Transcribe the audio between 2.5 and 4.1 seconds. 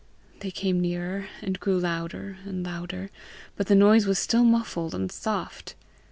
louder, but the noise